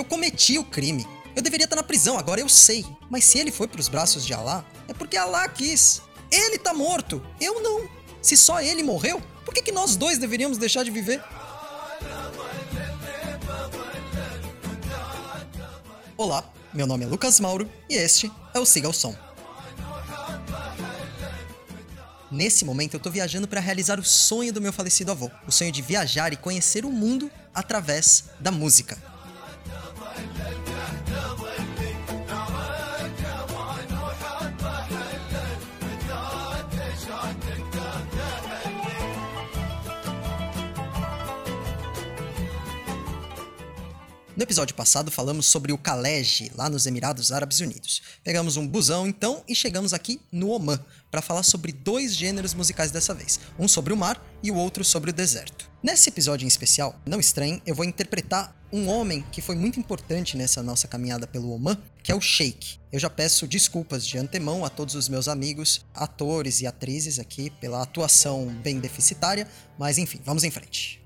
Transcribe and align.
Eu 0.00 0.04
cometi 0.06 0.58
o 0.58 0.64
crime. 0.64 1.06
Eu 1.36 1.42
deveria 1.42 1.64
estar 1.64 1.76
na 1.76 1.82
prisão, 1.82 2.18
agora 2.18 2.40
eu 2.40 2.48
sei. 2.48 2.86
Mas 3.10 3.26
se 3.26 3.38
ele 3.38 3.52
foi 3.52 3.68
para 3.68 3.82
os 3.82 3.86
braços 3.86 4.24
de 4.24 4.32
Alá, 4.32 4.64
é 4.88 4.94
porque 4.94 5.14
Alá 5.14 5.46
quis. 5.46 6.00
Ele 6.32 6.56
tá 6.56 6.72
morto, 6.72 7.22
eu 7.38 7.60
não. 7.60 7.86
Se 8.22 8.34
só 8.34 8.62
ele 8.62 8.82
morreu, 8.82 9.22
por 9.44 9.52
que, 9.52 9.60
que 9.60 9.70
nós 9.70 9.96
dois 9.96 10.16
deveríamos 10.16 10.56
deixar 10.56 10.84
de 10.84 10.90
viver? 10.90 11.22
Olá, 16.16 16.50
meu 16.72 16.86
nome 16.86 17.04
é 17.04 17.06
Lucas 17.06 17.38
Mauro 17.38 17.70
e 17.86 17.94
este 17.94 18.32
é 18.54 18.58
o 18.58 18.64
Siga 18.64 18.88
o 18.88 18.94
Som. 18.94 19.14
Nesse 22.30 22.64
momento 22.64 22.94
eu 22.94 23.00
tô 23.00 23.10
viajando 23.10 23.46
para 23.46 23.60
realizar 23.60 24.00
o 24.00 24.04
sonho 24.04 24.50
do 24.50 24.62
meu 24.62 24.72
falecido 24.72 25.10
avô, 25.10 25.30
o 25.46 25.52
sonho 25.52 25.70
de 25.70 25.82
viajar 25.82 26.32
e 26.32 26.38
conhecer 26.38 26.86
o 26.86 26.90
mundo 26.90 27.30
através 27.54 28.30
da 28.40 28.50
música. 28.50 29.19
No 44.40 44.44
episódio 44.44 44.74
passado 44.74 45.10
falamos 45.10 45.44
sobre 45.44 45.70
o 45.70 45.76
Khalej, 45.76 46.50
lá 46.54 46.70
nos 46.70 46.86
Emirados 46.86 47.30
Árabes 47.30 47.60
Unidos. 47.60 48.00
Pegamos 48.24 48.56
um 48.56 48.66
busão 48.66 49.06
então 49.06 49.44
e 49.46 49.54
chegamos 49.54 49.92
aqui 49.92 50.18
no 50.32 50.48
Oman 50.48 50.82
para 51.10 51.20
falar 51.20 51.42
sobre 51.42 51.72
dois 51.72 52.16
gêneros 52.16 52.54
musicais 52.54 52.90
dessa 52.90 53.12
vez, 53.12 53.38
um 53.58 53.68
sobre 53.68 53.92
o 53.92 53.96
mar 53.98 54.18
e 54.42 54.50
o 54.50 54.54
outro 54.54 54.82
sobre 54.82 55.10
o 55.10 55.12
deserto. 55.12 55.70
Nesse 55.82 56.08
episódio 56.08 56.46
em 56.46 56.48
especial, 56.48 56.98
não 57.04 57.20
estranhe, 57.20 57.60
eu 57.66 57.74
vou 57.74 57.84
interpretar 57.84 58.56
um 58.72 58.88
homem 58.88 59.22
que 59.30 59.42
foi 59.42 59.56
muito 59.56 59.78
importante 59.78 60.38
nessa 60.38 60.62
nossa 60.62 60.88
caminhada 60.88 61.26
pelo 61.26 61.52
Oman, 61.52 61.76
que 62.02 62.10
é 62.10 62.14
o 62.14 62.20
Sheikh. 62.20 62.78
Eu 62.90 62.98
já 62.98 63.10
peço 63.10 63.46
desculpas 63.46 64.06
de 64.06 64.16
antemão 64.16 64.64
a 64.64 64.70
todos 64.70 64.94
os 64.94 65.06
meus 65.06 65.28
amigos, 65.28 65.84
atores 65.92 66.62
e 66.62 66.66
atrizes 66.66 67.18
aqui 67.18 67.50
pela 67.50 67.82
atuação 67.82 68.46
bem 68.62 68.80
deficitária, 68.80 69.46
mas 69.78 69.98
enfim, 69.98 70.18
vamos 70.24 70.44
em 70.44 70.50
frente. 70.50 70.99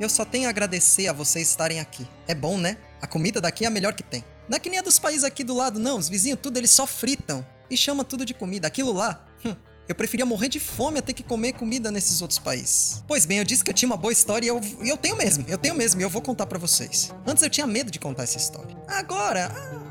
Eu 0.00 0.08
só 0.08 0.24
tenho 0.24 0.46
a 0.46 0.50
agradecer 0.50 1.06
a 1.06 1.12
vocês 1.12 1.48
estarem 1.48 1.80
aqui. 1.80 2.06
É 2.26 2.34
bom, 2.34 2.58
né? 2.58 2.76
A 3.00 3.06
comida 3.06 3.40
daqui 3.40 3.64
é 3.64 3.68
a 3.68 3.70
melhor 3.70 3.94
que 3.94 4.02
tem. 4.02 4.24
Não 4.48 4.56
é 4.56 4.60
que 4.60 4.68
nem 4.68 4.78
a 4.78 4.82
dos 4.82 4.98
países 4.98 5.24
aqui 5.24 5.44
do 5.44 5.54
lado, 5.54 5.78
não. 5.78 5.98
Os 5.98 6.08
vizinhos 6.08 6.38
tudo 6.42 6.58
eles 6.58 6.70
só 6.70 6.86
fritam 6.86 7.46
e 7.70 7.76
chama 7.76 8.04
tudo 8.04 8.24
de 8.24 8.34
comida. 8.34 8.66
Aquilo 8.66 8.92
lá, 8.92 9.24
hum, 9.44 9.54
eu 9.88 9.94
preferia 9.94 10.26
morrer 10.26 10.48
de 10.48 10.58
fome 10.58 10.98
a 10.98 11.02
ter 11.02 11.12
que 11.12 11.22
comer 11.22 11.52
comida 11.52 11.90
nesses 11.90 12.20
outros 12.22 12.38
países. 12.38 13.02
Pois 13.06 13.24
bem, 13.26 13.38
eu 13.38 13.44
disse 13.44 13.62
que 13.62 13.70
eu 13.70 13.74
tinha 13.74 13.88
uma 13.88 13.96
boa 13.96 14.12
história 14.12 14.46
e 14.46 14.48
eu, 14.48 14.60
eu 14.80 14.96
tenho 14.96 15.16
mesmo, 15.16 15.44
eu 15.48 15.58
tenho 15.58 15.74
mesmo, 15.74 16.00
e 16.00 16.04
eu 16.04 16.10
vou 16.10 16.22
contar 16.22 16.46
para 16.46 16.58
vocês. 16.58 17.12
Antes 17.26 17.42
eu 17.42 17.50
tinha 17.50 17.66
medo 17.66 17.90
de 17.90 17.98
contar 17.98 18.24
essa 18.24 18.38
história. 18.38 18.76
Agora, 18.88 19.50
ah, 19.54 19.83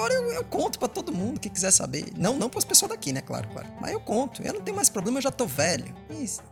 agora 0.00 0.14
eu, 0.14 0.32
eu 0.32 0.44
conto 0.44 0.78
para 0.78 0.88
todo 0.88 1.12
mundo 1.12 1.38
que 1.38 1.50
quiser 1.50 1.70
saber. 1.70 2.06
Não, 2.16 2.36
não 2.36 2.48
pras 2.48 2.64
pessoas 2.64 2.90
daqui, 2.90 3.12
né? 3.12 3.20
Claro, 3.20 3.48
claro. 3.48 3.68
Mas 3.80 3.92
eu 3.92 4.00
conto. 4.00 4.42
Eu 4.42 4.54
não 4.54 4.60
tenho 4.62 4.74
mais 4.74 4.88
problema, 4.88 5.18
eu 5.18 5.22
já 5.22 5.30
tô 5.30 5.46
velho. 5.46 5.94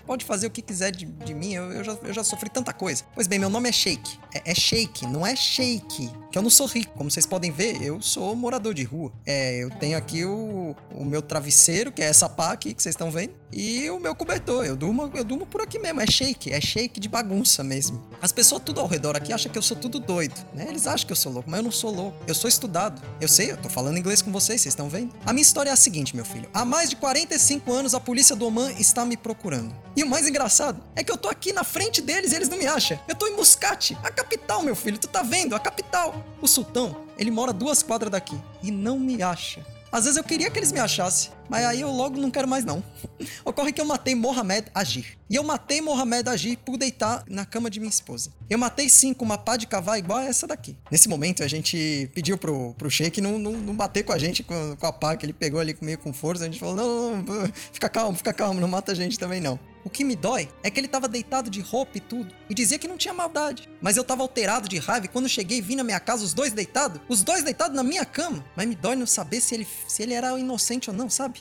pode 0.07 0.25
fazer 0.25 0.47
o 0.47 0.51
que 0.51 0.61
quiser 0.61 0.91
de, 0.91 1.07
de 1.07 1.35
mim, 1.35 1.55
eu, 1.55 1.73
eu, 1.73 1.85
já, 1.85 1.93
eu 2.03 2.13
já 2.13 2.23
sofri 2.23 2.51
tanta 2.51 2.73
coisa. 2.73 3.05
Pois 3.15 3.27
bem, 3.27 3.39
meu 3.39 3.49
nome 3.49 3.69
é 3.69 3.73
Shake. 3.73 4.19
É, 4.35 4.51
é 4.51 4.55
Shake, 4.55 5.07
não 5.07 5.27
é 5.27 5.35
Shake. 5.35 6.11
Que 6.31 6.37
eu 6.37 6.43
não 6.43 6.51
sou 6.51 6.67
rico. 6.67 6.93
Como 6.95 7.11
vocês 7.11 7.25
podem 7.25 7.51
ver, 7.51 7.83
eu 7.83 8.03
sou 8.03 8.37
morador 8.37 8.75
de 8.75 8.85
rua. 8.85 9.11
É, 9.25 9.63
eu 9.63 9.71
tenho 9.71 9.97
aqui 9.97 10.25
o, 10.25 10.77
o 10.95 11.05
meu 11.05 11.23
travesseiro, 11.23 11.91
que 11.91 12.03
é 12.03 12.07
essa 12.07 12.29
pá 12.29 12.53
aqui 12.53 12.75
que 12.75 12.83
vocês 12.83 12.93
estão 12.93 13.11
vendo. 13.11 13.33
E 13.51 13.89
o 13.91 13.99
meu 13.99 14.15
cobertor. 14.15 14.67
Eu 14.67 14.77
durmo, 14.77 15.11
eu 15.15 15.25
durmo 15.25 15.47
por 15.47 15.63
aqui 15.63 15.79
mesmo. 15.79 16.01
É 16.01 16.07
shake. 16.07 16.53
É 16.53 16.61
shake 16.61 17.01
de 17.01 17.09
bagunça 17.09 17.65
mesmo. 17.65 18.07
As 18.21 18.31
pessoas 18.31 18.63
tudo 18.63 18.81
ao 18.81 18.87
redor 18.87 19.17
aqui 19.17 19.33
acham 19.33 19.51
que 19.51 19.57
eu 19.57 19.63
sou 19.63 19.77
tudo 19.77 19.99
doido. 19.99 20.35
Né? 20.53 20.67
Eles 20.69 20.87
acham 20.87 21.07
que 21.07 21.13
eu 21.13 21.17
sou 21.17 21.33
louco, 21.33 21.51
mas 21.51 21.59
eu 21.59 21.65
não 21.65 21.73
sou 21.73 21.91
louco. 21.91 22.19
Eu 22.27 22.35
sou 22.35 22.49
estudado. 22.49 23.01
Eu 23.21 23.29
sei, 23.39 23.53
eu 23.53 23.57
tô 23.57 23.69
falando 23.69 23.97
inglês 23.97 24.21
com 24.21 24.33
vocês, 24.33 24.61
vocês 24.61 24.73
estão 24.73 24.89
vendo? 24.89 25.15
A 25.25 25.33
minha 25.33 25.43
história 25.43 25.71
é 25.71 25.73
a 25.73 25.77
seguinte, 25.77 26.17
meu 26.17 26.25
filho. 26.25 26.51
Há 26.53 26.65
mais 26.65 26.91
de 26.91 26.97
45 26.97 27.73
anos 27.73 27.95
a 27.95 28.01
polícia 28.01 28.35
do 28.35 28.45
Oman 28.45 28.73
está 28.73 29.05
me 29.05 29.17
procurando. 29.17 29.73
E 29.95 30.03
o 30.03 30.09
mais 30.09 30.27
engraçado 30.27 30.83
é 30.97 31.05
que 31.05 31.13
eu 31.13 31.17
tô 31.17 31.29
aqui 31.29 31.53
na 31.53 31.63
frente 31.63 32.03
deles 32.03 32.33
e 32.33 32.35
eles 32.35 32.49
não 32.49 32.59
me 32.59 32.67
acham. 32.67 32.99
Eu 33.07 33.15
tô 33.15 33.29
em 33.29 33.37
Muscat, 33.37 33.97
a 34.03 34.11
capital, 34.11 34.61
meu 34.63 34.75
filho. 34.75 34.99
Tu 34.99 35.07
tá 35.07 35.23
vendo? 35.23 35.55
A 35.55 35.61
capital. 35.61 36.21
O 36.43 36.49
sultão, 36.49 37.05
ele 37.17 37.31
mora 37.31 37.53
duas 37.53 37.81
quadras 37.81 38.11
daqui 38.11 38.37
e 38.61 38.73
não 38.73 38.99
me 38.99 39.23
acha. 39.23 39.65
Às 39.93 40.05
vezes 40.05 40.17
eu 40.17 40.25
queria 40.25 40.51
que 40.51 40.59
eles 40.59 40.73
me 40.73 40.81
achassem, 40.81 41.31
mas 41.49 41.65
aí 41.65 41.81
eu 41.81 41.91
logo 41.91 42.19
não 42.19 42.31
quero 42.31 42.47
mais 42.47 42.65
não. 42.65 42.83
Ocorre 43.45 43.73
que 43.73 43.81
eu 43.81 43.85
matei 43.85 44.15
Mohamed 44.15 44.69
Agir. 44.75 45.19
E 45.31 45.35
eu 45.35 45.43
matei 45.43 45.81
Mohamed 45.81 46.29
Agir 46.29 46.59
por 46.59 46.77
deitar 46.77 47.25
na 47.29 47.45
cama 47.45 47.69
de 47.69 47.79
minha 47.81 47.91
esposa. 47.91 48.31
Eu 48.49 48.59
matei 48.59 48.89
sim 48.89 49.13
com 49.13 49.25
uma 49.25 49.37
pá 49.37 49.57
de 49.57 49.67
cavalo 49.67 49.99
igual 49.99 50.19
a 50.19 50.25
essa 50.25 50.47
daqui. 50.47 50.77
Nesse 50.91 51.09
momento 51.09 51.43
a 51.43 51.49
gente 51.49 52.11
pediu 52.15 52.39
pro, 52.39 52.75
pro 52.75 52.91
Sheik 52.91 53.21
não, 53.21 53.39
não, 53.39 53.53
não 53.53 53.75
bater 53.75 54.05
com 54.05 54.13
a 54.13 54.19
gente 54.19 54.43
com, 54.43 54.77
com 54.77 54.87
a 54.87 54.93
pá 54.93 55.17
que 55.17 55.27
ele 55.27 55.33
pegou 55.33 55.61
ali 55.61 55.75
comigo 55.75 56.03
com 56.03 56.13
força. 56.13 56.45
A 56.45 56.47
gente 56.47 56.59
falou, 56.59 56.77
não, 56.77 57.17
não, 57.17 57.23
não, 57.23 57.53
fica 57.73 57.89
calmo, 57.89 58.17
fica 58.17 58.33
calmo, 58.33 58.61
não 58.61 58.69
mata 58.69 58.93
a 58.93 58.95
gente 58.95 59.19
também 59.19 59.41
não. 59.41 59.59
O 59.85 59.91
que 59.91 60.05
me 60.05 60.15
dói 60.17 60.49
é 60.63 60.71
que 60.71 60.79
ele 60.79 60.87
tava 60.87 61.09
deitado 61.09 61.49
de 61.49 61.61
roupa 61.61 61.97
e 61.97 62.01
tudo, 62.01 62.35
e 62.51 62.53
dizia 62.53 62.79
que 62.79 62.87
não 62.87 62.99
tinha 62.99 63.15
maldade. 63.15 63.69
Mas 63.81 63.97
eu 63.97 64.05
tava 64.05 64.21
alterado 64.23 64.69
de 64.69 64.77
raiva 64.77 65.07
e 65.07 65.09
quando 65.09 65.29
cheguei 65.29 65.63
vi 65.63 65.77
na 65.77 65.85
minha 65.85 65.99
casa 65.99 66.25
os 66.25 66.35
dois 66.35 66.53
deitados, 66.53 67.01
os 67.09 67.23
dois 67.23 67.43
deitados 67.43 67.75
na 67.75 67.83
minha 67.83 68.05
cama. 68.05 68.45
Mas 68.55 68.67
me 68.67 68.75
dói 68.75 68.97
não 68.97 69.07
saber 69.07 69.41
se 69.41 69.55
ele, 69.55 69.67
se 69.87 70.03
ele 70.03 70.13
era 70.13 70.39
inocente 70.39 70.91
ou 70.91 70.97
não, 70.97 71.09
sabe? 71.09 71.38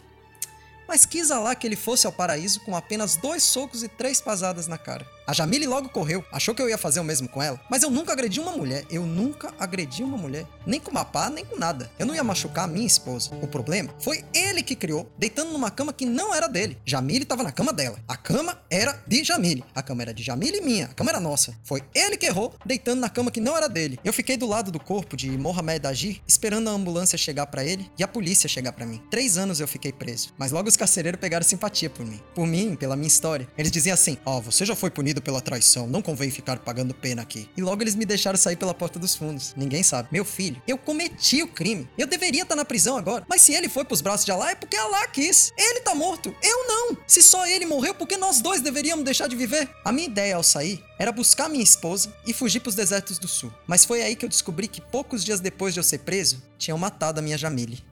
Mas 0.87 1.05
quis 1.05 1.29
lá 1.29 1.53
que 1.53 1.67
ele 1.67 1.75
fosse 1.75 2.05
ao 2.05 2.13
paraíso 2.13 2.61
com 2.61 2.75
apenas 2.75 3.15
dois 3.15 3.43
socos 3.43 3.83
e 3.83 3.87
três 3.87 4.21
pasadas 4.21 4.67
na 4.67 4.77
cara. 4.77 5.16
A 5.27 5.33
Jamile 5.33 5.67
logo 5.67 5.89
correu, 5.89 6.23
achou 6.31 6.55
que 6.55 6.61
eu 6.61 6.69
ia 6.69 6.77
fazer 6.77 7.01
o 7.01 7.03
mesmo 7.03 7.27
com 7.27 7.43
ela, 7.43 7.59
mas 7.69 7.83
eu 7.83 7.89
nunca 7.89 8.13
agredi 8.13 8.39
uma 8.39 8.53
mulher, 8.53 8.85
eu 8.89 9.05
nunca 9.05 9.53
agredi 9.59 10.01
uma 10.01 10.17
mulher, 10.17 10.45
nem 10.65 10.79
com 10.79 10.89
uma 10.89 11.03
pá, 11.03 11.29
nem 11.29 11.43
com 11.43 11.59
nada. 11.59 11.91
Eu 11.99 12.05
não 12.05 12.15
ia 12.15 12.23
machucar 12.23 12.63
a 12.63 12.67
minha 12.67 12.87
esposa. 12.87 13.31
O 13.41 13.45
problema 13.47 13.93
foi 13.99 14.23
ele 14.33 14.63
que 14.63 14.73
criou, 14.73 15.11
deitando 15.17 15.51
numa 15.51 15.69
cama 15.69 15.91
que 15.91 16.05
não 16.05 16.33
era 16.33 16.47
dele. 16.47 16.77
Jamile 16.85 17.23
estava 17.23 17.43
na 17.43 17.51
cama 17.51 17.73
dela. 17.73 17.99
A 18.07 18.15
cama 18.15 18.57
era 18.69 19.03
de 19.05 19.21
Jamile. 19.21 19.65
A 19.75 19.83
cama 19.83 20.01
era 20.01 20.13
de 20.13 20.23
Jamile 20.23 20.59
e 20.59 20.61
minha. 20.61 20.85
A 20.85 20.93
cama 20.93 21.09
era 21.09 21.19
nossa. 21.19 21.53
Foi 21.61 21.83
ele 21.93 22.15
que 22.15 22.25
errou, 22.25 22.53
deitando 22.65 23.01
na 23.01 23.09
cama 23.09 23.29
que 23.29 23.41
não 23.41 23.57
era 23.57 23.67
dele. 23.67 23.99
Eu 24.05 24.13
fiquei 24.13 24.37
do 24.37 24.47
lado 24.47 24.71
do 24.71 24.79
corpo 24.79 25.17
de 25.17 25.29
Mohamed 25.37 25.85
Agir, 25.87 26.21
esperando 26.25 26.69
a 26.69 26.71
ambulância 26.71 27.17
chegar 27.17 27.47
para 27.47 27.65
ele 27.65 27.91
e 27.99 28.03
a 28.03 28.07
polícia 28.07 28.47
chegar 28.47 28.71
para 28.71 28.85
mim. 28.85 29.01
Três 29.11 29.37
anos 29.37 29.59
eu 29.59 29.67
fiquei 29.67 29.91
preso, 29.91 30.33
mas 30.37 30.53
logo 30.53 30.69
os 30.69 30.77
carcereiros 30.77 31.19
pegaram 31.19 31.45
simpatia 31.45 31.89
por 31.89 32.05
mim. 32.05 32.21
Por 32.33 32.47
mim, 32.47 32.77
pela 32.77 32.95
minha 32.95 33.09
história. 33.09 33.45
Eles 33.57 33.73
diziam 33.73 33.93
assim: 33.93 34.17
Ó, 34.25 34.37
oh, 34.37 34.41
você 34.41 34.65
já 34.65 34.73
foi 34.73 34.89
punido 34.89 35.16
pela 35.21 35.41
traição, 35.41 35.87
não 35.87 36.01
convém 36.01 36.29
ficar 36.29 36.59
pagando 36.59 36.93
pena 36.93 37.21
aqui. 37.21 37.49
E 37.55 37.61
logo 37.61 37.81
eles 37.81 37.95
me 37.95 38.05
deixaram 38.05 38.37
sair 38.37 38.55
pela 38.55 38.73
porta 38.73 38.99
dos 38.99 39.15
fundos. 39.15 39.53
Ninguém 39.55 39.83
sabe. 39.83 40.09
Meu 40.11 40.25
filho, 40.25 40.61
eu 40.67 40.77
cometi 40.77 41.43
o 41.43 41.47
crime. 41.47 41.87
Eu 41.97 42.07
deveria 42.07 42.43
estar 42.43 42.55
na 42.55 42.65
prisão 42.65 42.97
agora. 42.97 43.25
Mas 43.27 43.41
se 43.41 43.53
ele 43.53 43.69
foi 43.69 43.85
pros 43.85 44.01
braços 44.01 44.25
de 44.25 44.31
Alá, 44.31 44.51
é 44.51 44.55
porque 44.55 44.77
Alá 44.77 45.07
quis. 45.07 45.51
Ele 45.57 45.81
tá 45.81 45.95
morto. 45.95 46.35
Eu 46.41 46.67
não. 46.67 46.97
Se 47.07 47.21
só 47.21 47.45
ele 47.45 47.65
morreu, 47.65 47.93
por 47.93 48.07
que 48.07 48.17
nós 48.17 48.41
dois 48.41 48.61
deveríamos 48.61 49.05
deixar 49.05 49.27
de 49.27 49.35
viver? 49.35 49.69
A 49.83 49.91
minha 49.91 50.07
ideia 50.07 50.35
ao 50.35 50.43
sair 50.43 50.83
era 50.99 51.11
buscar 51.11 51.49
minha 51.49 51.63
esposa 51.63 52.13
e 52.25 52.33
fugir 52.33 52.59
pros 52.59 52.75
desertos 52.75 53.19
do 53.19 53.27
sul. 53.27 53.51
Mas 53.65 53.85
foi 53.85 54.01
aí 54.01 54.15
que 54.15 54.25
eu 54.25 54.29
descobri 54.29 54.67
que 54.67 54.81
poucos 54.81 55.23
dias 55.23 55.39
depois 55.39 55.73
de 55.73 55.79
eu 55.79 55.83
ser 55.83 55.99
preso, 55.99 56.41
tinham 56.57 56.77
matado 56.77 57.19
a 57.19 57.23
minha 57.23 57.37
Jamile. 57.37 57.83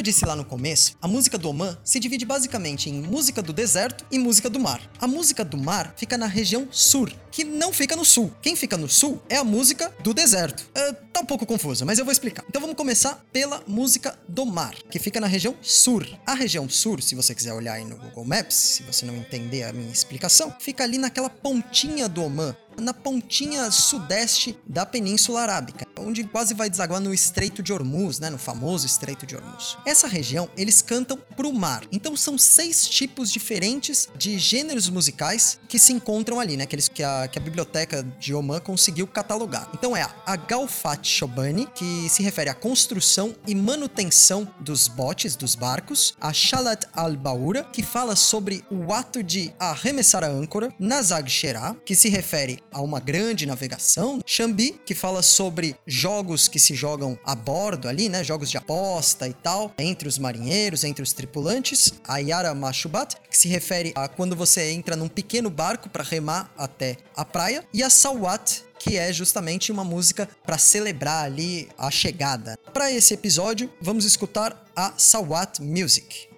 Eu 0.00 0.02
disse 0.02 0.24
lá 0.24 0.34
no 0.34 0.46
começo, 0.46 0.96
a 1.02 1.06
música 1.06 1.36
do 1.36 1.50
Oman 1.50 1.78
se 1.84 2.00
divide 2.00 2.24
basicamente 2.24 2.88
em 2.88 3.02
música 3.02 3.42
do 3.42 3.52
deserto 3.52 4.06
e 4.10 4.18
música 4.18 4.48
do 4.48 4.58
mar. 4.58 4.80
A 4.98 5.06
música 5.06 5.44
do 5.44 5.58
mar 5.58 5.92
fica 5.94 6.16
na 6.16 6.26
região 6.26 6.66
sur, 6.70 7.12
que 7.30 7.44
não 7.44 7.70
fica 7.70 7.94
no 7.94 8.04
sul. 8.04 8.32
Quem 8.40 8.56
fica 8.56 8.78
no 8.78 8.88
sul 8.88 9.20
é 9.28 9.36
a 9.36 9.44
música 9.44 9.94
do 10.02 10.14
deserto. 10.14 10.62
Uh, 10.70 10.96
tá 11.12 11.20
um 11.20 11.26
pouco 11.26 11.44
confusa, 11.44 11.84
mas 11.84 11.98
eu 11.98 12.04
vou 12.06 12.12
explicar. 12.12 12.46
Então 12.48 12.62
vamos 12.62 12.76
começar 12.76 13.22
pela 13.30 13.62
música 13.66 14.18
do 14.26 14.46
mar, 14.46 14.74
que 14.90 14.98
fica 14.98 15.20
na 15.20 15.26
região 15.26 15.54
sur. 15.60 16.06
A 16.26 16.32
região 16.32 16.66
sur, 16.66 17.02
se 17.02 17.14
você 17.14 17.34
quiser 17.34 17.52
olhar 17.52 17.74
aí 17.74 17.84
no 17.84 17.96
Google 17.96 18.24
Maps, 18.24 18.54
se 18.54 18.82
você 18.84 19.04
não 19.04 19.14
entender 19.14 19.64
a 19.64 19.72
minha 19.72 19.92
explicação, 19.92 20.54
fica 20.58 20.82
ali 20.82 20.96
naquela 20.96 21.28
pontinha 21.28 22.08
do 22.08 22.24
Oman, 22.24 22.56
na 22.78 22.94
pontinha 22.94 23.70
sudeste 23.70 24.58
da 24.66 24.86
Península 24.86 25.42
Arábica. 25.42 25.89
Onde 26.00 26.24
quase 26.24 26.54
vai 26.54 26.68
desaguar 26.68 27.00
no 27.00 27.12
Estreito 27.12 27.62
de 27.62 27.72
Hormuz, 27.72 28.18
né, 28.18 28.30
no 28.30 28.38
famoso 28.38 28.86
Estreito 28.86 29.26
de 29.26 29.36
Hormuz. 29.36 29.76
Essa 29.86 30.06
região, 30.06 30.48
eles 30.56 30.82
cantam 30.82 31.18
pro 31.36 31.52
mar. 31.52 31.84
Então 31.92 32.16
são 32.16 32.36
seis 32.36 32.88
tipos 32.88 33.30
diferentes 33.30 34.08
de 34.16 34.38
gêneros 34.38 34.88
musicais 34.88 35.58
que 35.68 35.78
se 35.78 35.92
encontram 35.92 36.40
ali, 36.40 36.56
né, 36.56 36.64
aqueles 36.64 36.88
que 36.88 37.02
a, 37.02 37.28
que 37.28 37.38
a 37.38 37.42
biblioteca 37.42 38.02
de 38.18 38.34
Oman 38.34 38.60
conseguiu 38.60 39.06
catalogar. 39.06 39.68
Então 39.74 39.96
é 39.96 40.06
a 40.26 40.36
Galfat 40.36 41.06
Shobani, 41.06 41.66
que 41.74 42.08
se 42.08 42.22
refere 42.22 42.50
à 42.50 42.54
construção 42.54 43.34
e 43.46 43.54
manutenção 43.54 44.48
dos 44.60 44.88
botes, 44.88 45.36
dos 45.36 45.54
barcos, 45.54 46.14
a 46.20 46.32
Shalat 46.32 46.86
al-Baura, 46.92 47.64
que 47.64 47.82
fala 47.82 48.16
sobre 48.16 48.64
o 48.70 48.92
ato 48.92 49.22
de 49.22 49.52
arremessar 49.58 50.24
a 50.24 50.28
âncora, 50.28 50.72
Nazag 50.78 51.30
Sherah, 51.30 51.76
que 51.84 51.94
se 51.94 52.08
refere 52.08 52.62
a 52.72 52.80
uma 52.80 53.00
grande 53.00 53.46
navegação, 53.46 54.20
Shambi, 54.26 54.80
que 54.84 54.94
fala 54.94 55.22
sobre 55.22 55.76
jogos 55.90 56.46
que 56.46 56.60
se 56.60 56.74
jogam 56.74 57.18
a 57.24 57.34
bordo 57.34 57.88
ali, 57.88 58.08
né, 58.08 58.22
jogos 58.22 58.48
de 58.50 58.56
aposta 58.56 59.26
e 59.26 59.34
tal, 59.34 59.74
entre 59.76 60.08
os 60.08 60.18
marinheiros, 60.18 60.84
entre 60.84 61.02
os 61.02 61.12
tripulantes, 61.12 61.92
a 62.06 62.18
Yara 62.18 62.54
Mashubat, 62.54 63.16
que 63.28 63.36
se 63.36 63.48
refere 63.48 63.92
a 63.96 64.06
quando 64.06 64.36
você 64.36 64.70
entra 64.70 64.94
num 64.94 65.08
pequeno 65.08 65.50
barco 65.50 65.88
para 65.88 66.04
remar 66.04 66.52
até 66.56 66.96
a 67.16 67.24
praia, 67.24 67.64
e 67.74 67.82
a 67.82 67.90
Sawat, 67.90 68.62
que 68.78 68.96
é 68.96 69.12
justamente 69.12 69.72
uma 69.72 69.84
música 69.84 70.28
para 70.46 70.56
celebrar 70.56 71.24
ali 71.24 71.68
a 71.76 71.90
chegada. 71.90 72.56
Para 72.72 72.92
esse 72.92 73.12
episódio, 73.12 73.70
vamos 73.80 74.04
escutar 74.04 74.64
a 74.74 74.94
Sawat 74.96 75.60
Music. 75.60 76.28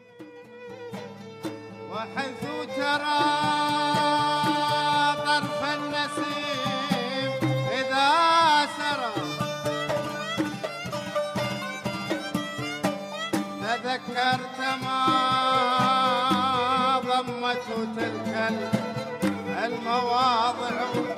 تذكرت 14.08 14.58
ما 14.82 15.00
ضمته 16.98 17.86
تلك 17.96 18.52
المواضع 19.64 21.11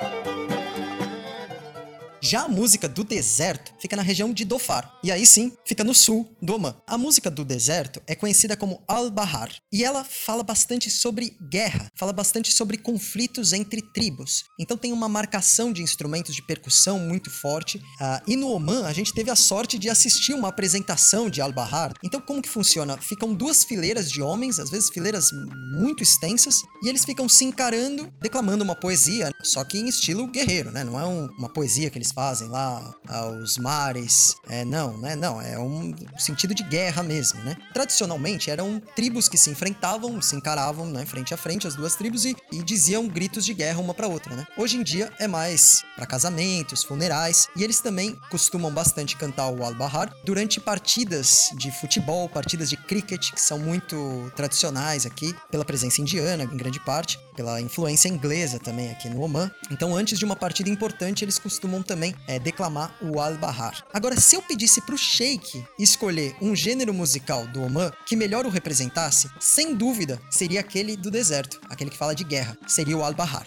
Já 2.34 2.46
a 2.46 2.48
música 2.48 2.88
do 2.88 3.04
deserto 3.04 3.72
fica 3.78 3.94
na 3.94 4.02
região 4.02 4.32
de 4.32 4.44
Dofar, 4.44 4.98
e 5.04 5.12
aí 5.12 5.24
sim, 5.24 5.52
fica 5.64 5.84
no 5.84 5.94
sul 5.94 6.28
do 6.42 6.56
Oman. 6.56 6.74
A 6.84 6.98
música 6.98 7.30
do 7.30 7.44
deserto 7.44 8.02
é 8.08 8.16
conhecida 8.16 8.56
como 8.56 8.82
Al-Bahar, 8.88 9.54
e 9.72 9.84
ela 9.84 10.02
fala 10.02 10.42
bastante 10.42 10.90
sobre 10.90 11.36
guerra, 11.48 11.86
fala 11.94 12.12
bastante 12.12 12.52
sobre 12.52 12.76
conflitos 12.76 13.52
entre 13.52 13.80
tribos. 13.80 14.42
Então 14.58 14.76
tem 14.76 14.92
uma 14.92 15.08
marcação 15.08 15.72
de 15.72 15.80
instrumentos 15.80 16.34
de 16.34 16.44
percussão 16.44 16.98
muito 16.98 17.30
forte. 17.30 17.78
Uh, 17.78 18.20
e 18.26 18.34
no 18.34 18.48
Oman, 18.48 18.84
a 18.84 18.92
gente 18.92 19.14
teve 19.14 19.30
a 19.30 19.36
sorte 19.36 19.78
de 19.78 19.88
assistir 19.88 20.34
uma 20.34 20.48
apresentação 20.48 21.30
de 21.30 21.40
Al-Bahar. 21.40 21.92
Então 22.02 22.20
como 22.20 22.42
que 22.42 22.48
funciona? 22.48 22.98
Ficam 22.98 23.32
duas 23.32 23.62
fileiras 23.62 24.10
de 24.10 24.20
homens, 24.20 24.58
às 24.58 24.70
vezes 24.70 24.90
fileiras 24.90 25.30
muito 25.78 26.02
extensas, 26.02 26.62
e 26.82 26.88
eles 26.88 27.04
ficam 27.04 27.28
se 27.28 27.44
encarando, 27.44 28.12
declamando 28.20 28.64
uma 28.64 28.74
poesia, 28.74 29.30
só 29.44 29.62
que 29.62 29.78
em 29.78 29.88
estilo 29.88 30.26
guerreiro, 30.26 30.72
né? 30.72 30.82
Não 30.82 30.98
é 30.98 31.06
um, 31.06 31.28
uma 31.38 31.48
poesia 31.48 31.88
que 31.90 31.96
eles 31.96 32.10
fazem 32.10 32.23
lá 32.48 32.94
aos 33.08 33.58
mares. 33.58 34.36
É, 34.48 34.64
não, 34.64 34.96
né? 34.98 35.16
Não, 35.16 35.40
é 35.40 35.58
um 35.58 35.94
sentido 36.18 36.54
de 36.54 36.62
guerra 36.62 37.02
mesmo, 37.02 37.40
né? 37.42 37.56
Tradicionalmente 37.72 38.50
eram 38.50 38.80
tribos 38.94 39.28
que 39.28 39.36
se 39.36 39.50
enfrentavam, 39.50 40.20
se 40.20 40.36
encaravam, 40.36 40.86
né, 40.86 41.04
frente 41.04 41.34
a 41.34 41.36
frente, 41.36 41.66
as 41.66 41.74
duas 41.74 41.94
tribos, 41.94 42.24
e, 42.24 42.36
e 42.52 42.62
diziam 42.62 43.06
gritos 43.06 43.44
de 43.44 43.54
guerra 43.54 43.80
uma 43.80 43.94
para 43.94 44.06
outra, 44.06 44.34
né? 44.34 44.46
Hoje 44.56 44.76
em 44.76 44.82
dia 44.82 45.12
é 45.18 45.26
mais 45.26 45.82
para 45.96 46.06
casamentos, 46.06 46.82
funerais, 46.82 47.48
e 47.56 47.62
eles 47.62 47.80
também 47.80 48.18
costumam 48.30 48.72
bastante 48.72 49.16
cantar 49.16 49.48
o 49.48 49.64
Al-Bahar 49.64 50.12
durante 50.24 50.60
partidas 50.60 51.50
de 51.56 51.70
futebol, 51.70 52.28
partidas 52.28 52.70
de 52.70 52.76
cricket, 52.76 53.32
que 53.32 53.40
são 53.40 53.58
muito 53.58 54.32
tradicionais 54.36 55.06
aqui, 55.06 55.34
pela 55.50 55.64
presença 55.64 56.00
indiana, 56.00 56.44
em 56.44 56.56
grande 56.56 56.80
parte, 56.80 57.18
pela 57.36 57.60
influência 57.60 58.08
inglesa 58.08 58.58
também 58.58 58.90
aqui 58.90 59.08
no 59.08 59.20
Oman. 59.20 59.50
Então, 59.70 59.94
antes 59.94 60.18
de 60.18 60.24
uma 60.24 60.36
partida 60.36 60.70
importante, 60.70 61.24
eles 61.24 61.38
costumam 61.38 61.82
também 61.82 62.13
é, 62.26 62.38
declamar 62.38 62.96
o 63.02 63.20
Al-Bahar. 63.20 63.84
Agora, 63.92 64.20
se 64.20 64.36
eu 64.36 64.42
pedisse 64.42 64.80
pro 64.82 64.98
Sheikh 64.98 65.64
escolher 65.78 66.34
um 66.40 66.54
gênero 66.54 66.92
musical 66.92 67.46
do 67.46 67.62
Oman 67.62 67.92
que 68.06 68.16
melhor 68.16 68.46
o 68.46 68.50
representasse, 68.50 69.28
sem 69.40 69.74
dúvida 69.74 70.20
seria 70.30 70.60
aquele 70.60 70.96
do 70.96 71.10
deserto, 71.10 71.60
aquele 71.68 71.90
que 71.90 71.98
fala 71.98 72.14
de 72.14 72.24
guerra, 72.24 72.56
seria 72.66 72.96
o 72.96 73.04
Al-Bahar. 73.04 73.46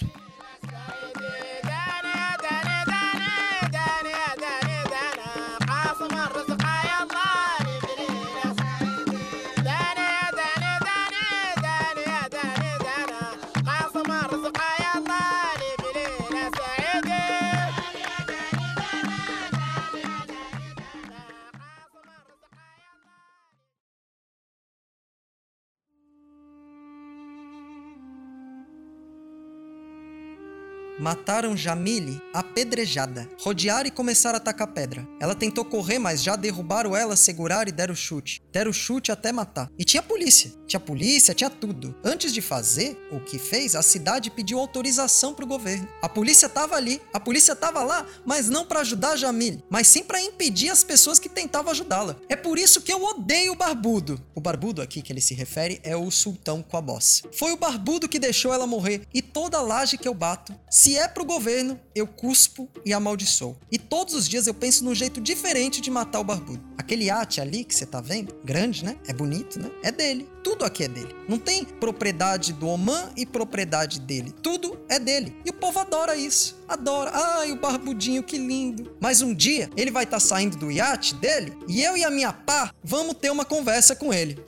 Mataram 31.00 31.56
Jamile 31.56 32.20
apedrejada. 32.34 33.30
Rodearam 33.40 33.88
e 33.88 33.92
começaram 33.92 34.38
a 34.38 34.38
atacar 34.38 34.66
pedra. 34.66 35.08
Ela 35.20 35.36
tentou 35.36 35.64
correr, 35.64 36.00
mas 36.00 36.24
já 36.24 36.36
derrubaram 36.36 36.96
ela, 36.96 37.16
seguraram 37.16 37.70
e 37.70 37.72
deram 37.72 37.94
chute. 37.94 38.42
Deram 38.58 38.74
chute 38.74 39.12
até 39.12 39.32
matar. 39.32 39.70
E 39.78 39.84
tinha 39.84 40.02
polícia. 40.02 40.52
Tinha 40.66 40.80
polícia, 40.80 41.34
tinha 41.34 41.50
tudo. 41.50 41.96
Antes 42.04 42.34
de 42.34 42.42
fazer 42.42 42.98
o 43.12 43.20
que 43.20 43.38
fez, 43.38 43.76
a 43.76 43.84
cidade 43.84 44.32
pediu 44.32 44.60
autorização 44.60 45.34
pro 45.34 45.46
governo. 45.46 45.88
A 46.02 46.10
polícia 46.10 46.50
tava 46.50 46.76
ali, 46.76 47.00
a 47.14 47.20
polícia 47.20 47.56
tava 47.56 47.84
lá, 47.84 48.06
mas 48.26 48.50
não 48.50 48.66
para 48.66 48.82
ajudar 48.82 49.16
Jamile, 49.16 49.64
mas 49.70 49.88
sim 49.88 50.04
para 50.04 50.22
impedir 50.22 50.70
as 50.70 50.84
pessoas 50.84 51.20
que 51.20 51.30
tentavam 51.30 51.72
ajudá-la. 51.72 52.18
É 52.28 52.36
por 52.36 52.58
isso 52.58 52.82
que 52.82 52.92
eu 52.92 53.02
odeio 53.04 53.54
o 53.54 53.56
barbudo. 53.56 54.20
O 54.36 54.42
barbudo 54.42 54.82
aqui 54.82 55.02
que 55.02 55.14
ele 55.14 55.22
se 55.22 55.36
refere 55.36 55.80
é 55.84 55.96
o 55.96 56.10
sultão 56.10 56.62
Quabos. 56.62 57.22
Foi 57.32 57.54
o 57.54 57.58
barbudo 57.58 58.10
que 58.10 58.20
deixou 58.20 58.52
ela 58.52 58.68
morrer 58.68 59.04
e 59.14 59.22
toda 59.22 59.62
laje 59.62 59.98
que 59.98 60.08
eu 60.08 60.14
bato, 60.14 60.54
se 60.70 60.98
é 60.98 61.08
pro 61.08 61.24
governo, 61.24 61.80
eu 61.96 62.08
cuspo 62.08 62.68
e 62.84 62.92
amaldiçoo. 62.92 63.56
E 63.72 63.78
todos 63.78 64.14
os 64.16 64.28
dias 64.28 64.48
eu 64.48 64.54
penso 64.54 64.84
num 64.84 64.96
jeito 64.96 65.22
diferente 65.22 65.80
de 65.80 65.92
matar 65.92 66.20
o 66.20 66.24
barbudo. 66.24 66.68
Aquele 66.78 67.06
iate 67.06 67.40
ali 67.40 67.64
que 67.64 67.76
você 67.76 67.86
tá 67.86 68.02
vendo, 68.02 68.36
grande, 68.48 68.86
né? 68.86 68.96
É 69.06 69.14
bonito, 69.14 69.60
né? 69.60 69.70
É 69.84 69.92
dele. 69.92 70.28
Tudo 70.42 70.64
aqui 70.64 70.86
é 70.86 70.88
dele. 70.88 71.14
Não 71.28 71.38
tem 71.38 71.66
propriedade 71.66 72.54
do 72.54 72.70
Oman 72.70 73.12
e 73.18 73.26
propriedade 73.26 74.00
dele. 74.00 74.34
Tudo 74.42 74.80
é 74.90 74.98
dele. 74.98 75.36
E 75.46 75.50
o 75.50 75.54
povo 75.54 75.80
adora 75.80 76.16
isso. 76.16 76.58
Adora. 76.68 77.12
Ai, 77.14 77.52
o 77.52 77.60
barbudinho, 77.60 78.24
que 78.24 78.38
lindo. 78.38 78.96
Mas 79.02 79.22
um 79.22 79.34
dia 79.34 79.70
ele 79.76 79.92
vai 79.92 80.06
estar 80.06 80.18
tá 80.18 80.22
saindo 80.22 80.56
do 80.56 80.72
iate 80.72 81.14
dele 81.16 81.54
e 81.68 81.84
eu 81.84 81.98
e 81.98 82.06
a 82.06 82.10
minha 82.10 82.32
pá 82.32 82.74
vamos 82.82 83.16
ter 83.16 83.30
uma 83.30 83.44
conversa 83.44 83.96
com 83.96 84.14
ele. 84.14 84.40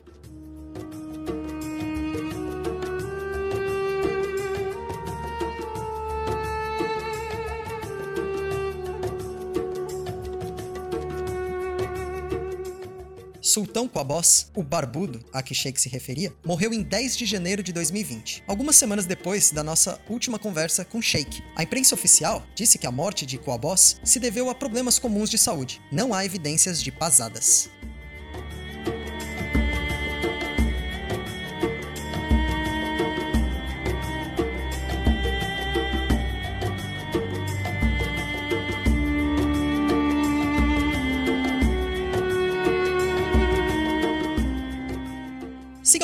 Sultão 13.49 13.87
Quabos, 13.87 14.51
o 14.55 14.61
barbudo 14.61 15.25
a 15.33 15.41
que 15.41 15.55
Sheikh 15.55 15.81
se 15.81 15.89
referia, 15.89 16.31
morreu 16.45 16.71
em 16.71 16.83
10 16.83 17.17
de 17.17 17.25
janeiro 17.25 17.63
de 17.63 17.73
2020, 17.73 18.43
algumas 18.45 18.75
semanas 18.75 19.07
depois 19.07 19.49
da 19.49 19.63
nossa 19.63 19.99
última 20.07 20.37
conversa 20.37 20.85
com 20.85 21.01
Sheikh. 21.01 21.41
A 21.55 21.63
imprensa 21.63 21.95
oficial 21.95 22.45
disse 22.53 22.77
que 22.77 22.85
a 22.85 22.91
morte 22.91 23.25
de 23.25 23.39
Quabos 23.39 23.99
se 24.03 24.19
deveu 24.19 24.51
a 24.51 24.55
problemas 24.55 24.99
comuns 24.99 25.31
de 25.31 25.39
saúde. 25.39 25.81
Não 25.91 26.13
há 26.13 26.23
evidências 26.23 26.79
de 26.79 26.91
pasadas. 26.91 27.71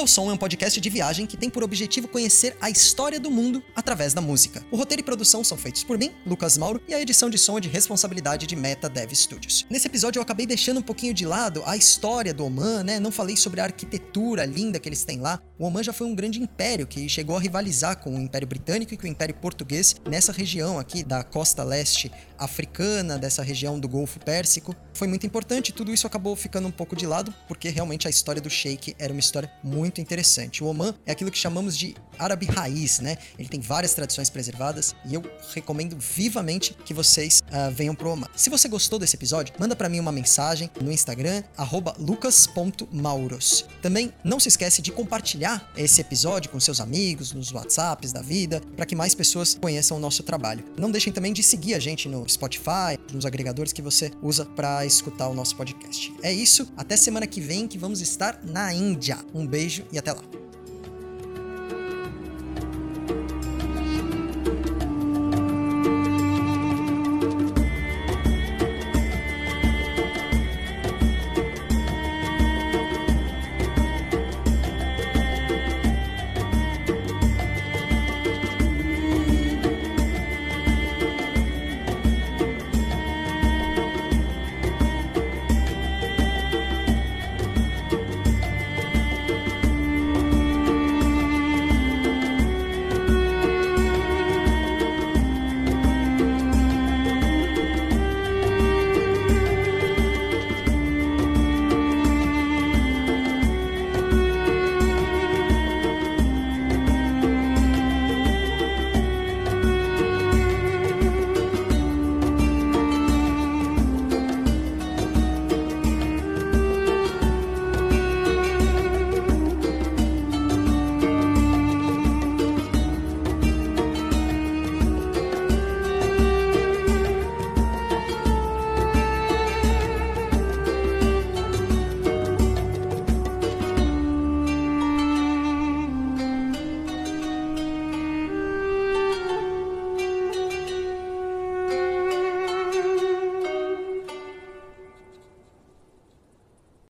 Seu 0.05 0.07
Som 0.07 0.29
é 0.29 0.33
um 0.33 0.37
podcast 0.37 0.79
de 0.79 0.89
viagem 0.89 1.25
que 1.25 1.35
tem 1.35 1.49
por 1.49 1.63
objetivo 1.63 2.07
conhecer 2.07 2.55
a 2.61 2.69
história 2.69 3.19
do 3.19 3.31
mundo 3.31 3.63
através 3.75 4.13
da 4.13 4.21
música. 4.21 4.63
O 4.69 4.77
roteiro 4.77 5.01
e 5.01 5.03
produção 5.03 5.43
são 5.43 5.57
feitos 5.57 5.83
por 5.83 5.97
mim, 5.97 6.11
Lucas 6.27 6.57
Mauro, 6.59 6.79
e 6.87 6.93
a 6.93 7.01
edição 7.01 7.27
de 7.27 7.39
som 7.39 7.57
é 7.57 7.61
de 7.61 7.69
responsabilidade 7.69 8.45
de 8.45 8.55
Meta 8.55 8.87
Dev 8.87 9.11
Studios. 9.13 9.65
Nesse 9.67 9.87
episódio 9.87 10.19
eu 10.19 10.23
acabei 10.23 10.45
deixando 10.45 10.79
um 10.79 10.83
pouquinho 10.83 11.11
de 11.11 11.25
lado 11.25 11.63
a 11.65 11.75
história 11.75 12.33
do 12.35 12.45
Oman, 12.45 12.83
né? 12.83 12.99
Não 12.99 13.11
falei 13.11 13.35
sobre 13.35 13.61
a 13.61 13.63
arquitetura 13.63 14.45
linda 14.45 14.79
que 14.79 14.87
eles 14.87 15.03
têm 15.03 15.19
lá. 15.19 15.41
O 15.57 15.65
Oman 15.65 15.81
já 15.81 15.93
foi 15.93 16.05
um 16.05 16.13
grande 16.13 16.39
império 16.39 16.85
que 16.85 17.09
chegou 17.09 17.37
a 17.37 17.39
rivalizar 17.39 17.97
com 17.97 18.15
o 18.15 18.19
Império 18.19 18.47
Britânico 18.47 18.93
e 18.93 18.97
com 18.97 19.07
o 19.07 19.09
Império 19.09 19.33
Português 19.33 19.95
nessa 20.07 20.31
região 20.31 20.77
aqui 20.77 21.03
da 21.03 21.23
costa 21.23 21.63
leste 21.63 22.11
africana, 22.37 23.17
dessa 23.17 23.41
região 23.41 23.79
do 23.79 23.87
Golfo 23.87 24.19
Pérsico. 24.19 24.75
Foi 24.93 25.07
muito 25.07 25.25
importante, 25.25 25.73
tudo 25.73 25.91
isso 25.91 26.05
acabou 26.05 26.35
ficando 26.35 26.67
um 26.67 26.71
pouco 26.71 26.95
de 26.95 27.07
lado, 27.07 27.33
porque 27.47 27.69
realmente 27.69 28.07
a 28.07 28.09
história 28.09 28.41
do 28.41 28.49
Sheik 28.49 28.95
era 28.99 29.11
uma 29.11 29.19
história 29.19 29.51
muito 29.95 30.01
interessante. 30.01 30.63
O 30.63 30.67
Oman 30.67 30.93
é 31.05 31.11
aquilo 31.13 31.31
que 31.31 31.37
chamamos 31.37 31.77
de 31.77 31.95
árabe 32.19 32.45
raiz, 32.45 32.99
né? 32.99 33.17
Ele 33.37 33.47
tem 33.47 33.59
várias 33.59 33.93
tradições 33.93 34.29
preservadas 34.29 34.95
e 35.05 35.13
eu 35.13 35.23
recomendo 35.53 35.97
vivamente 35.97 36.75
que 36.85 36.93
vocês 36.93 37.41
uh, 37.47 37.71
venham 37.71 37.95
pro 37.95 38.09
Oman. 38.09 38.27
Se 38.35 38.49
você 38.49 38.67
gostou 38.67 38.99
desse 38.99 39.15
episódio, 39.15 39.53
manda 39.59 39.75
para 39.75 39.89
mim 39.89 39.99
uma 39.99 40.11
mensagem 40.11 40.69
no 40.81 40.91
Instagram, 40.91 41.43
lucas.mauros. 41.97 43.65
Também 43.81 44.13
não 44.23 44.39
se 44.39 44.49
esquece 44.49 44.81
de 44.81 44.91
compartilhar 44.91 45.71
esse 45.77 46.01
episódio 46.01 46.49
com 46.51 46.59
seus 46.59 46.79
amigos, 46.79 47.31
nos 47.31 47.51
WhatsApps 47.51 48.11
da 48.11 48.21
vida, 48.21 48.61
para 48.75 48.85
que 48.85 48.95
mais 48.95 49.13
pessoas 49.13 49.57
conheçam 49.59 49.97
o 49.97 49.99
nosso 49.99 50.23
trabalho. 50.23 50.63
Não 50.77 50.91
deixem 50.91 51.11
também 51.11 51.33
de 51.33 51.43
seguir 51.43 51.73
a 51.73 51.79
gente 51.79 52.07
no 52.07 52.27
Spotify, 52.27 52.97
nos 53.13 53.25
agregadores 53.25 53.71
que 53.71 53.81
você 53.81 54.11
usa 54.21 54.45
para 54.45 54.85
escutar 54.85 55.27
o 55.27 55.33
nosso 55.33 55.55
podcast. 55.55 56.13
É 56.21 56.33
isso, 56.33 56.71
até 56.75 56.97
semana 56.97 57.27
que 57.27 57.41
vem 57.41 57.67
que 57.67 57.77
vamos 57.77 58.01
estar 58.01 58.39
na 58.43 58.73
Índia. 58.73 59.17
Um 59.33 59.45
beijo 59.45 59.84
e 59.91 59.97
até 59.97 60.11
lá. 60.11 60.34